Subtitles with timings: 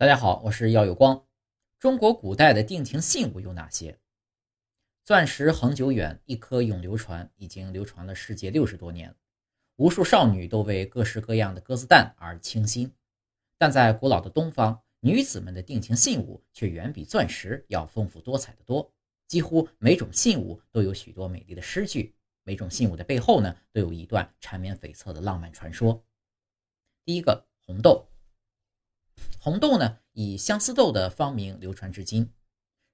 [0.00, 1.26] 大家好，我是耀有光。
[1.80, 3.98] 中国古代的定情信物有哪些？
[5.02, 9.12] 钻石恒久远，一颗永流传，已经流传了世界六十多年，
[9.74, 12.94] 无数少女都为各式各样的鸽子蛋而倾心。
[13.58, 18.88] 但在古老的东方，女子们的定情信物却远比钻石要丰富多彩的多。
[19.26, 26.00] 几乎每种信物都有许多美丽的诗句，每种信物的背后呢，都有一段缠绵悱恻的浪漫传说。
[27.04, 28.08] 第一个，红豆。
[29.40, 32.28] 红豆呢，以相思豆的芳名流传至今。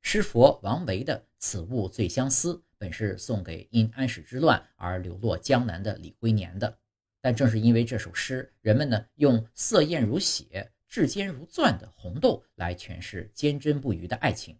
[0.02, 6.78] 诗佛王维的“此物最相思”本是送给因安史之乱而流落江南的李龟年的，
[7.22, 14.58] 但正是因为这首诗，人们呢用色艳如血、质坚如钻的红豆来诠释坚贞不渝的爱情。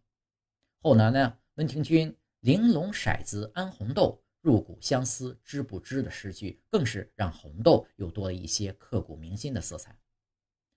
[0.81, 9.95] 后来呢，温庭筠“玲珑骰子安红豆，入骨相思知不知”的诗句，更是让红豆又多了一些刻骨铭心的色彩。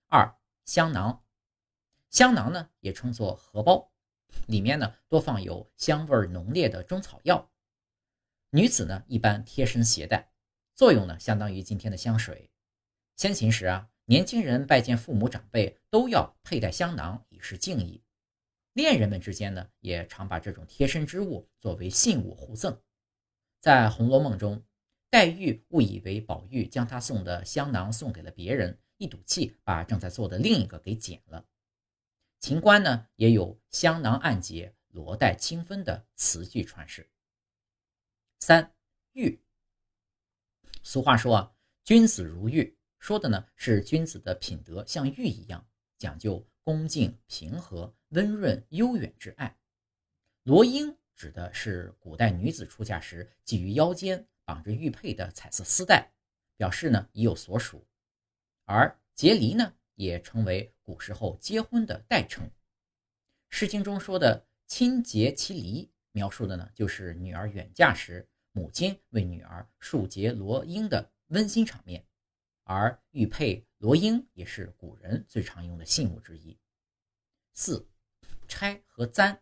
[0.08, 0.30] 二。
[0.68, 1.24] 香囊，
[2.10, 3.90] 香囊呢也称作荷包，
[4.48, 7.50] 里面呢多放有香味浓烈的中草药。
[8.50, 10.30] 女子呢一般贴身携带，
[10.74, 12.50] 作用呢相当于今天的香水。
[13.16, 18.04] 先秦时啊，年轻人拜见父母长辈都要佩戴香囊以示敬意。
[18.74, 22.78] 恋人们之间呢也常把这种贴身之物作为信物互赠。
[23.58, 24.62] 在《红楼梦》中，
[25.08, 28.78] 黛玉误以为宝玉将她送的香囊送给了别人。
[28.98, 31.46] 一赌气，把正在做的另一个给剪了。
[32.40, 37.08] 秦观呢，也有“香囊暗解，罗带清芬”的词句传世。
[38.40, 38.74] 三
[39.12, 39.40] 玉，
[40.82, 41.52] 俗话说啊
[41.84, 49.56] ，“君子如玉”，说的呢是君子的品德像玉一样，讲究恭敬、平和、温润、悠远之爱。
[50.42, 56.12] 罗缨指的是古代女子出嫁时系于腰间、绑着玉佩的彩色丝带，
[56.56, 57.86] 表示呢已有所属。
[58.68, 62.46] 而结离呢，也成为古时候结婚的代称。
[63.48, 72.04] 《诗经》中说的“亲结其离”，描述的呢就是女儿远嫁时，母亲为女儿束结罗缨的温馨场面。
[72.64, 76.54] 而玉佩、罗缨也是古人最常用的信物之一。
[77.54, 77.88] 四，
[78.46, 79.40] 钗和簪。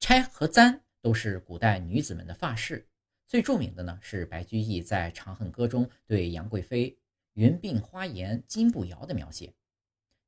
[0.00, 2.86] 钗和簪都是古代女子们的发饰，
[3.26, 6.98] 最著名的呢是白居易在《长恨歌》中对杨贵妃。
[7.34, 9.54] 云鬓花颜金步摇的描写，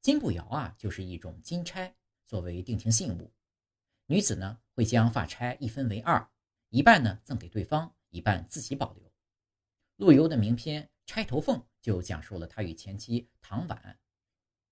[0.00, 1.94] 金步摇啊，就是一种金钗，
[2.26, 3.30] 作为定情信物。
[4.06, 6.30] 女子呢会将发钗一分为二，
[6.70, 9.12] 一半呢赠给对方，一半自己保留。
[9.96, 13.98] 陆游的名篇《钗头凤》就讲述了他与前妻唐婉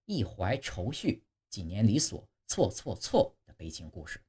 [0.06, 4.20] 一怀愁绪，几年离索，错错错的悲情故事。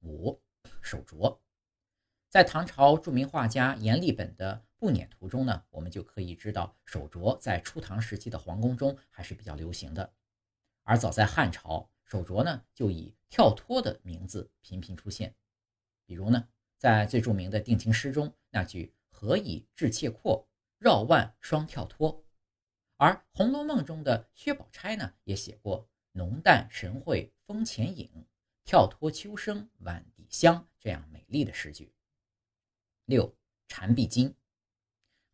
[0.00, 0.40] 五
[0.80, 1.38] 手镯。
[2.28, 10.12] 在唐朝著名画家阎立本的《步辇图》中呢，我们就可以知道手镯在初唐时期的皇宫中还是比较流行的。
[10.82, 15.36] 而早在汉朝，手镯呢就以跳脱的名字频频出现。
[16.04, 16.48] 比如呢，
[16.78, 20.48] 在最著名的定情诗中，那句“何以致妾阔，
[20.78, 22.24] 绕腕双跳脱”。
[22.98, 28.26] 而《红楼梦》中的薛宝钗呢，也写过“浓淡神会风前影，
[28.64, 31.94] 跳脱秋声晚笛香”这样美丽的诗句。
[33.04, 33.32] 六
[33.68, 34.34] 缠臂金，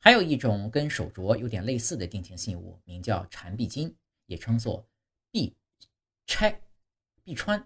[0.09, 4.89] 还有一种跟手镯有点类似的定情信物，名叫缠臂金，也称作
[5.31, 5.55] 臂
[6.27, 6.63] 钗、
[7.23, 7.63] 臂穿。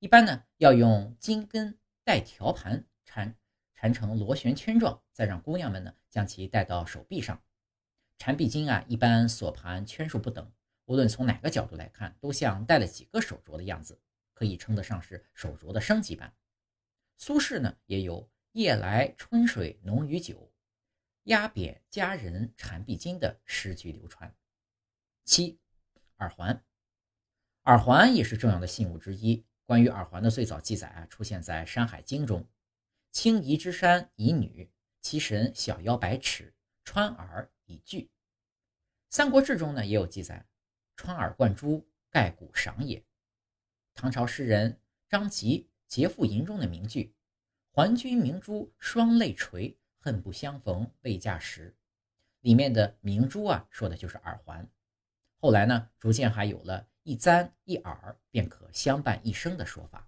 [0.00, 3.32] 一般呢要用金根带条盘缠，
[3.76, 7.40] 缠成螺旋圈状，再让姑娘们呢将其戴到手臂上。
[8.18, 10.50] 缠臂金啊，一般锁盘圈数不等，
[10.86, 14.00] 无论从哪个角度来看，都像戴了几个手镯的样子，
[14.34, 16.34] 可以称得上是手镯的升级版。
[17.16, 18.28] 苏轼呢也有。
[18.52, 20.47] 夜来春水浓于酒，
[21.28, 24.34] 压扁佳人缠臂金的诗句流传。
[25.26, 25.58] 七，
[26.16, 26.64] 耳环，
[27.64, 29.44] 耳环也是重要的信物之一。
[29.66, 32.48] 关于耳环的最早记载啊，出现在《山海经》中。
[33.12, 34.70] 青夷之山以女，
[35.02, 38.04] 其神小腰百尺，穿耳以具。
[39.10, 40.46] 《三国志》中呢也有记载，
[40.96, 43.04] 穿耳贯珠，盖骨赏也。
[43.92, 44.80] 唐朝诗人
[45.10, 47.14] 张籍《节妇吟》中的名句。
[47.70, 51.76] 还君明珠双泪垂，恨不相逢未嫁时。
[52.40, 54.66] 里面的明珠啊，说的就是耳环。
[55.38, 60.07] 后来呢，逐渐还有了一簪一耳便可相伴一生的说法。